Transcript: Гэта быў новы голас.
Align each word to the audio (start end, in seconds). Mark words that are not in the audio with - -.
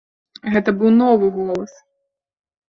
Гэта 0.55 0.73
быў 0.79 0.91
новы 1.01 1.29
голас. 1.37 1.77